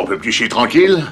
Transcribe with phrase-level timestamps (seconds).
[0.00, 1.04] On peut plus chier tranquille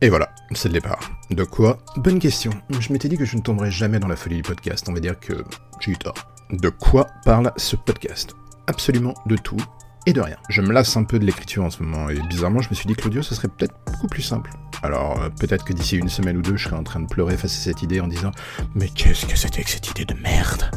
[0.00, 0.98] Et voilà, c'est le départ.
[1.30, 1.78] De quoi?
[1.98, 2.50] Bonne question.
[2.80, 4.86] Je m'étais dit que je ne tomberais jamais dans la folie du podcast.
[4.88, 5.44] On va dire que
[5.78, 6.14] j'ai eu tort.
[6.50, 8.34] De quoi parle ce podcast?
[8.66, 9.58] Absolument de tout
[10.06, 10.38] et de rien.
[10.48, 12.86] Je me lasse un peu de l'écriture en ce moment et bizarrement je me suis
[12.86, 14.50] dit que l'audio ce serait peut-être beaucoup plus simple.
[14.82, 17.36] Alors euh, peut-être que d'ici une semaine ou deux je serai en train de pleurer
[17.36, 18.30] face à cette idée en disant
[18.74, 20.70] mais qu'est-ce que c'était que cette idée de merde?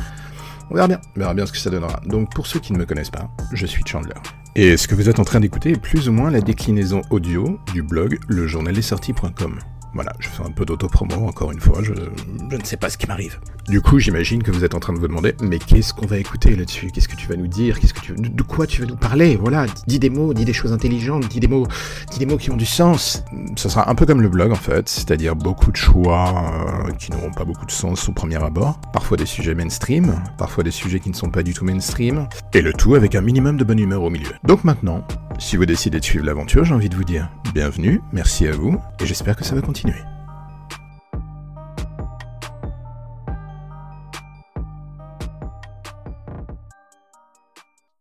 [0.69, 2.01] On verra bien, on verra bien ce que ça donnera.
[2.05, 4.15] Donc pour ceux qui ne me connaissent pas, je suis Chandler.
[4.55, 7.59] Et ce que vous êtes en train d'écouter est plus ou moins la déclinaison audio
[7.73, 9.59] du blog lejournalessorti.com.
[9.93, 12.97] Voilà, je fais un peu d'auto-promo, encore une fois, je, je ne sais pas ce
[12.97, 13.39] qui m'arrive.
[13.67, 16.17] Du coup, j'imagine que vous êtes en train de vous demander, mais qu'est-ce qu'on va
[16.17, 16.91] écouter là-dessus?
[16.91, 17.79] Qu'est-ce que tu vas nous dire?
[17.79, 19.35] Qu'est-ce que tu de quoi tu vas nous parler?
[19.35, 21.67] Voilà, dis des mots, dis des choses intelligentes, dis des mots,
[22.11, 23.23] dis des mots qui ont du sens.
[23.55, 27.11] Ce sera un peu comme le blog en fait, c'est-à-dire beaucoup de choix euh, qui
[27.11, 30.99] n'auront pas beaucoup de sens au premier abord, parfois des sujets mainstream, parfois des sujets
[30.99, 33.79] qui ne sont pas du tout mainstream, et le tout avec un minimum de bonne
[33.79, 34.31] humeur au milieu.
[34.43, 35.05] Donc maintenant,
[35.39, 38.79] si vous décidez de suivre l'aventure, j'ai envie de vous dire bienvenue, merci à vous,
[38.99, 39.95] et j'espère que ça va continuer.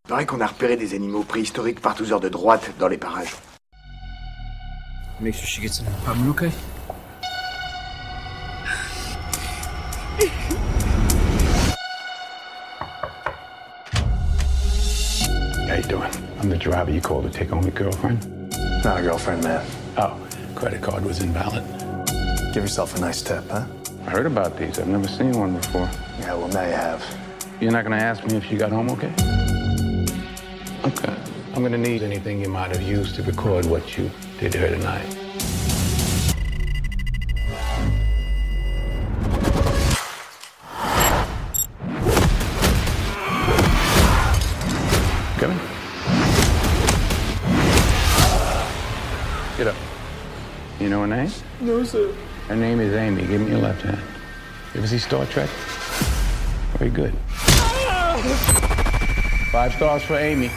[0.05, 2.99] Il paraît qu'on a repéré des animaux préhistoriques par tous heures de droite dans les
[2.99, 3.37] parages.
[5.21, 6.51] Make sure she gets in okay?
[15.69, 16.28] How you doing?
[16.39, 18.25] I'm the driver you called to take home your girlfriend.
[18.85, 19.67] Not a girlfriend, man.
[19.97, 20.17] Oh,
[20.55, 21.65] credit card was invalid.
[22.55, 23.67] Give yourself a nice tip, huh?
[24.07, 24.79] I heard about these.
[24.79, 25.91] I've never seen one before.
[26.21, 27.05] Yeah, well, now you have.
[27.61, 29.13] You're not gonna ask me if she got home okay?
[30.85, 31.17] Okay.
[31.55, 34.69] I'm gonna need anything you might have used to record what you did to her
[34.69, 35.28] tonight.
[51.09, 51.31] Name?
[51.61, 52.13] No, sir.
[52.49, 53.27] Her name is Amy.
[53.27, 53.99] Give me your left hand.
[54.75, 55.49] You ever see Star Trek?
[56.79, 57.13] Very good.
[59.51, 60.51] Five stars for Amy.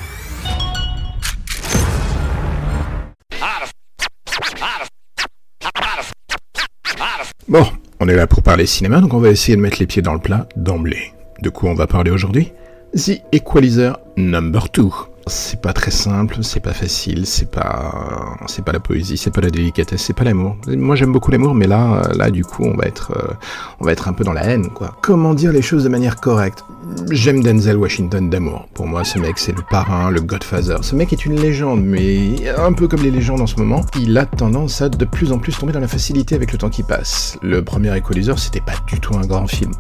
[7.48, 7.66] Bon,
[8.00, 10.14] on est là pour parler cinéma, donc on va essayer de mettre les pieds dans
[10.14, 11.14] le plat d'emblée.
[11.42, 12.54] De quoi on va parler aujourd'hui?
[12.96, 14.90] The Equalizer Number 2.
[15.28, 19.42] C'est pas très simple, c'est pas facile, c'est pas, c'est pas la poésie, c'est pas
[19.42, 20.58] la délicatesse, c'est pas l'amour.
[20.68, 23.34] Moi j'aime beaucoup l'amour, mais là, là du coup on va être, euh,
[23.80, 24.96] on va être un peu dans la haine, quoi.
[25.02, 26.66] Comment dire les choses de manière correcte?
[27.12, 28.68] J'aime Denzel Washington d'amour.
[28.74, 30.78] Pour moi, ce mec c'est le parrain, le Godfather.
[30.82, 34.18] Ce mec est une légende, mais un peu comme les légendes en ce moment, il
[34.18, 36.84] a tendance à de plus en plus tomber dans la facilité avec le temps qui
[36.84, 37.38] passe.
[37.42, 39.72] Le premier Equalizer, c'était pas du tout un grand film.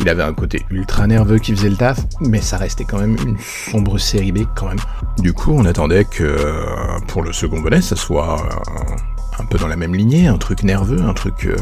[0.00, 3.16] Il avait un côté ultra nerveux qui faisait le taf, mais ça restait quand même
[3.24, 4.78] une sombre série B quand même.
[5.18, 8.96] Du coup, on attendait que euh, pour le second volet, ça soit euh,
[9.38, 11.56] un peu dans la même lignée, un truc nerveux, un truc, euh,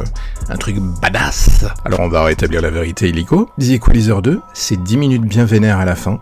[0.48, 1.64] un truc badass.
[1.84, 3.48] Alors on va rétablir la vérité illico.
[3.60, 6.20] The Equalizer 2, c'est 10 minutes bien vénères à la fin,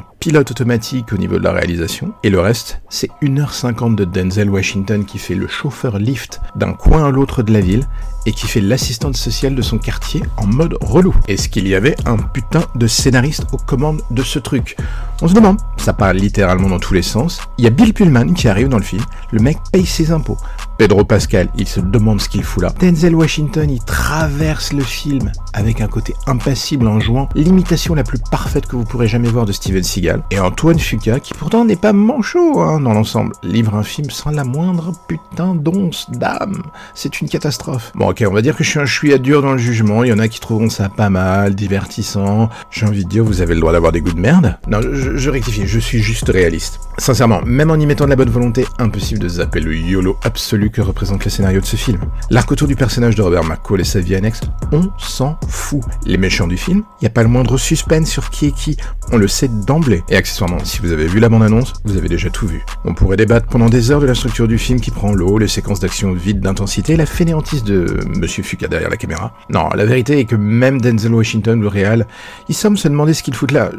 [0.00, 5.04] pilote automatique au niveau de la réalisation, et le reste, c'est 1h50 de Denzel Washington
[5.04, 7.86] qui fait le chauffeur lift d'un coin à l'autre de la ville,
[8.24, 11.14] et qui fait l'assistante sociale de son quartier en mode relou.
[11.26, 14.76] Est-ce qu'il y avait un putain de scénariste aux commandes de ce truc?
[15.20, 17.40] On se demande, ça parle littéralement dans tous les sens.
[17.58, 19.02] Il y a Bill Pullman qui arrive dans le film,
[19.32, 20.38] le mec paye ses impôts.
[20.82, 22.74] Pedro Pascal, il se demande ce qu'il fout là.
[22.80, 28.18] Denzel Washington, il traverse le film avec un côté impassible en jouant l'imitation la plus
[28.32, 30.24] parfaite que vous pourrez jamais voir de Steven Seagal.
[30.32, 34.32] Et Antoine Fuqua, qui pourtant n'est pas manchot hein, dans l'ensemble, livre un film sans
[34.32, 36.64] la moindre putain d'once d'âme.
[36.94, 37.92] C'est une catastrophe.
[37.94, 40.10] Bon ok, on va dire que je suis un chouïa dur dans le jugement, il
[40.10, 42.50] y en a qui trouveront ça pas mal, divertissant.
[42.72, 44.58] J'ai envie de dire, vous avez le droit d'avoir des goûts de merde.
[44.66, 46.80] Non, je, je rectifie, je suis juste réaliste.
[46.98, 50.70] Sincèrement, même en y mettant de la bonne volonté, impossible de zapper le YOLO absolu
[50.70, 51.98] que représente le scénario de ce film.
[52.30, 54.42] L'arc autour du personnage de Robert McCall et sa vie annexe,
[54.72, 55.80] on s'en fout.
[56.04, 58.76] Les méchants du film, il a pas le moindre suspense sur qui est qui,
[59.10, 60.02] on le sait d'emblée.
[60.10, 62.62] Et accessoirement, si vous avez vu la bande-annonce, vous avez déjà tout vu.
[62.84, 65.48] On pourrait débattre pendant des heures de la structure du film qui prend l'eau, les
[65.48, 69.34] séquences d'action vides d'intensité, la fainéantise de Monsieur Fuka derrière la caméra.
[69.48, 72.06] Non, la vérité est que même Denzel Washington, le réal,
[72.48, 73.70] ils semblent se demander ce qu'ils foutent là.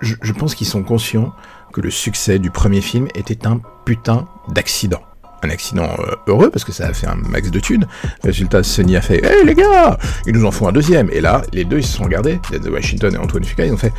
[0.00, 1.32] Je pense qu'ils sont conscients
[1.72, 5.02] que le succès du premier film était un putain d'accident.
[5.42, 7.86] Un accident euh, heureux parce que ça a fait un max de thunes.
[8.24, 11.08] Résultat, Sony a fait Hey les gars, ils nous en font un deuxième.
[11.12, 13.76] Et là, les deux ils se sont regardés, Denzel Washington et Antoine Fuqua, ils ont
[13.76, 13.92] fait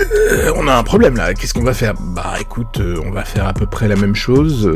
[0.00, 1.94] Euh, on a un problème là, qu'est-ce qu'on va faire?
[1.94, 4.70] Bah écoute, euh, on va faire à peu près la même chose,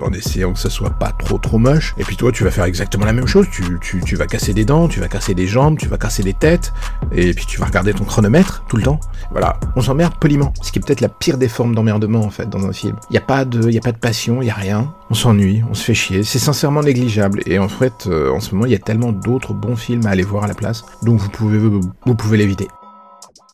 [0.00, 1.94] en essayant que ça soit pas trop trop moche.
[1.98, 4.54] Et puis toi, tu vas faire exactement la même chose, tu, tu, tu vas casser
[4.54, 6.72] des dents, tu vas casser des jambes, tu vas casser des têtes,
[7.12, 9.00] et puis tu vas regarder ton chronomètre tout le temps.
[9.30, 12.48] Voilà, on s'emmerde poliment, ce qui est peut-être la pire des formes d'emmerdement en fait
[12.48, 12.96] dans un film.
[13.10, 14.94] Y a pas de, y a pas de passion, a rien.
[15.10, 17.42] On s'ennuie, on se fait chier, c'est sincèrement négligeable.
[17.46, 20.22] Et en fait, en ce moment, il y a tellement d'autres bons films à aller
[20.22, 22.68] voir à la place, donc vous pouvez, vous pouvez l'éviter.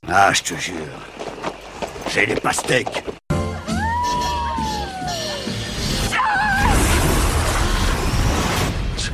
[0.09, 0.75] Ah, je te jure.
[2.13, 3.05] J'ai les pastèques.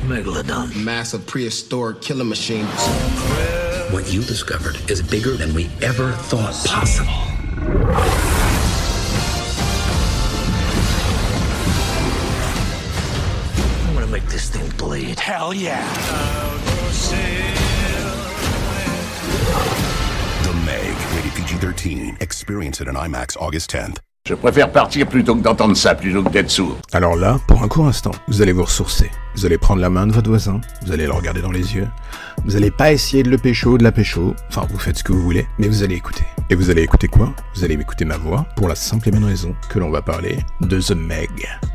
[0.07, 0.69] Megalodon.
[0.75, 2.65] Massive prehistoric killing machine.
[3.91, 8.42] What you discovered is bigger than we ever thought possible.
[14.23, 15.19] Make this thing bleed.
[15.19, 15.81] Hell yeah.
[20.43, 22.21] The Meg, rated PG-13.
[22.21, 23.99] Experience it in IMAX August 10th.
[24.25, 26.77] Je préfère partir plutôt que d'entendre ça, plutôt que d'être sourd.
[26.93, 29.11] Alors là, pour un court instant, vous allez vous ressourcer.
[29.35, 31.89] Vous allez prendre la main de votre voisin, vous allez le regarder dans les yeux.
[32.45, 35.11] Vous allez pas essayer de le pécho de la pécho, enfin vous faites ce que
[35.11, 36.23] vous voulez, mais vous allez écouter.
[36.49, 37.33] Et vous allez écouter quoi?
[37.53, 40.37] Vous allez écouter ma voix pour la simple et bonne raison que l'on va parler
[40.61, 41.29] de The Meg.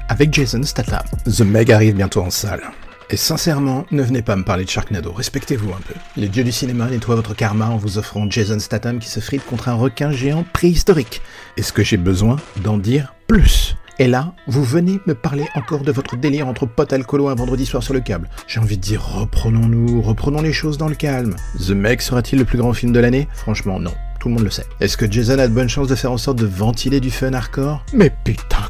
[0.08, 1.02] Avec Jason Statham.
[1.26, 2.62] The Meg arrive bientôt en salle.
[3.10, 5.94] Et sincèrement, ne venez pas me parler de Sharknado, respectez-vous un peu.
[6.18, 9.46] Les dieux du cinéma nettoient votre karma en vous offrant Jason Statham qui se frite
[9.46, 11.22] contre un requin géant préhistorique.
[11.56, 15.90] Est-ce que j'ai besoin d'en dire plus et là, vous venez me parler encore de
[15.90, 18.30] votre délire entre potes alcoolo un vendredi soir sur le câble.
[18.46, 21.34] J'ai envie de dire reprenons-nous, reprenons les choses dans le calme.
[21.58, 23.26] The Meg sera-t-il le plus grand film de l'année?
[23.34, 23.92] Franchement, non.
[24.20, 24.66] Tout le monde le sait.
[24.78, 27.32] Est-ce que Jason a de bonnes chances de faire en sorte de ventiler du fun
[27.32, 27.84] hardcore?
[27.92, 28.68] Mais putain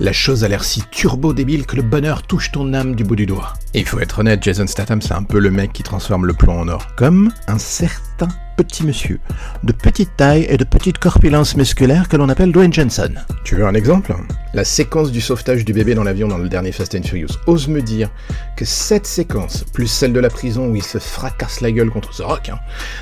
[0.00, 3.16] la chose a l'air si turbo débile que le bonheur touche ton âme du bout
[3.16, 3.52] du doigt.
[3.74, 6.32] Et il faut être honnête, Jason Statham, c'est un peu le mec qui transforme le
[6.32, 6.86] plomb en or.
[6.96, 9.20] Comme un certain petit monsieur,
[9.62, 13.12] de petite taille et de petite corpulence musculaire que l'on appelle Dwayne Johnson.
[13.44, 14.14] Tu veux un exemple?
[14.52, 17.38] La séquence du sauvetage du bébé dans l'avion dans le dernier Fast and Furious.
[17.46, 18.10] Ose me dire
[18.56, 22.12] que cette séquence, plus celle de la prison où il se fracasse la gueule contre
[22.12, 22.58] ce rock, hein,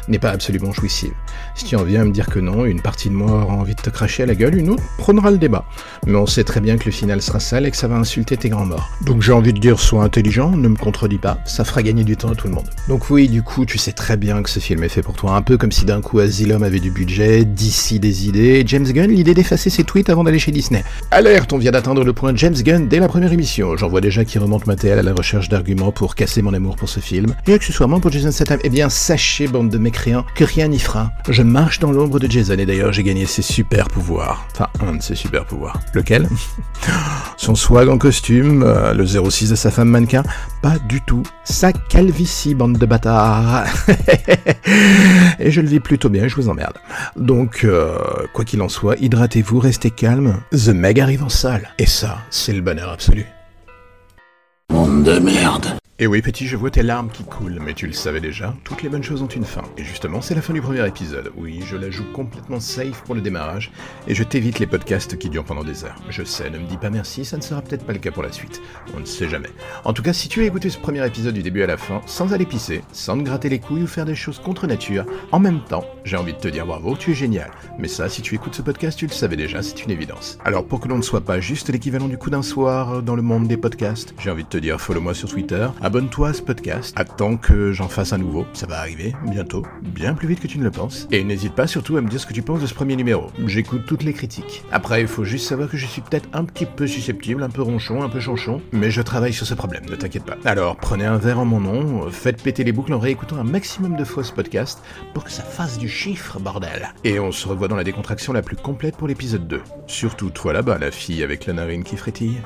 [0.09, 1.13] n'est pas absolument jouissive.
[1.55, 3.75] Si tu en viens à me dire que non, une partie de moi aura envie
[3.75, 5.65] de te cracher à la gueule, une autre prendra le débat.
[6.07, 8.37] Mais on sait très bien que le final sera sale et que ça va insulter
[8.37, 8.91] tes grands morts.
[9.01, 12.19] Donc j'ai envie de dire, sois intelligent, ne me contredis pas, ça fera gagner du
[12.19, 12.69] temps à tout le monde.
[12.89, 15.35] Donc oui, du coup, tu sais très bien que ce film est fait pour toi,
[15.35, 19.11] un peu comme si d'un coup Asylum avait du budget, d'ici des idées, James Gunn
[19.11, 20.85] l'idée d'effacer ses tweets avant d'aller chez Disney.
[21.51, 23.77] On vient d'atteindre le point James Gunn dès la première émission.
[23.77, 26.89] J'en vois déjà qui remonte ma à la recherche d'arguments pour casser mon amour pour
[26.89, 28.59] ce film, et accessoirement pour Jason Statham.
[28.65, 31.13] Eh bien, sachez, bande de mécréants, que rien n'y fera.
[31.29, 34.47] Je marche dans l'ombre de Jason, et d'ailleurs j'ai gagné ses super pouvoirs.
[34.53, 35.81] Enfin, un de ses super pouvoirs.
[35.95, 36.29] Lequel?
[37.37, 40.23] Son swag en costume, euh, le 06 de sa femme mannequin
[40.61, 41.23] Pas du tout.
[41.45, 43.65] Sa calvitie, bande de bâtards.
[45.39, 46.75] et je le vis plutôt bien, je vous emmerde.
[47.17, 47.97] Donc, euh,
[48.33, 50.41] quoi qu'il en soit, hydratez-vous, restez calme.
[50.53, 51.25] The Meg arrive
[51.79, 53.27] Et ça, c'est le bonheur absolu.
[54.71, 55.67] Monde de merde.
[56.01, 58.85] Et oui, petit, je vois tes larmes qui coulent, mais tu le savais déjà, toutes
[58.85, 59.65] les bonnes choses ont une fin.
[59.77, 61.33] Et justement, c'est la fin du premier épisode.
[61.37, 63.73] Oui, je la joue complètement safe pour le démarrage,
[64.07, 66.01] et je t'évite les podcasts qui durent pendant des heures.
[66.09, 68.23] Je sais, ne me dis pas merci, ça ne sera peut-être pas le cas pour
[68.23, 68.63] la suite.
[68.97, 69.49] On ne sait jamais.
[69.83, 72.01] En tout cas, si tu as écouté ce premier épisode du début à la fin,
[72.07, 75.41] sans aller pisser, sans te gratter les couilles ou faire des choses contre nature, en
[75.41, 77.51] même temps, j'ai envie de te dire bravo, tu es génial.
[77.77, 80.39] Mais ça, si tu écoutes ce podcast, tu le savais déjà, c'est une évidence.
[80.45, 83.23] Alors pour que l'on ne soit pas juste l'équivalent du coup d'un soir dans le
[83.23, 86.93] monde des podcasts, j'ai envie de te dire follow-moi sur Twitter, abonne-toi à ce podcast,
[86.97, 90.59] attends que j'en fasse un nouveau, ça va arriver bientôt, bien plus vite que tu
[90.59, 91.09] ne le penses.
[91.11, 93.29] Et n'hésite pas surtout à me dire ce que tu penses de ce premier numéro.
[93.47, 94.65] J'écoute toutes les critiques.
[94.71, 97.63] Après, il faut juste savoir que je suis peut-être un petit peu susceptible, un peu
[97.63, 100.37] ronchon, un peu chanchon, mais je travaille sur ce problème, ne t'inquiète pas.
[100.45, 103.97] Alors, prenez un verre en mon nom, faites péter les boucles en réécoutant un maximum
[103.97, 104.83] de fois ce podcast
[105.15, 106.93] pour que ça fasse du chiffre, bordel.
[107.05, 109.63] Et on se revoit dans la décontraction la plus complète pour l'épisode 2.
[109.87, 112.43] Surtout toi là-bas, la fille avec la narine qui frétille.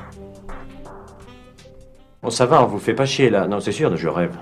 [2.23, 3.47] Bon, ça va, on vous fait pas chier là.
[3.47, 4.35] Non, c'est sûr, je rêve.